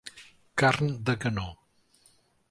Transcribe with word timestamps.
Carn 0.61 0.89
de 1.09 1.15
canó. 1.25 1.45